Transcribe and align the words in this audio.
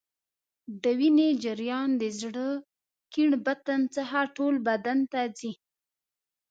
د 0.83 0.85
وینې 0.99 1.29
جریان 1.43 1.89
د 2.01 2.03
زړه 2.19 2.47
کیڼ 3.13 3.29
بطن 3.45 3.81
څخه 3.95 4.17
ټول 4.35 4.55
بدن 4.67 4.99
ته 5.11 5.21
ځي. 5.37 5.51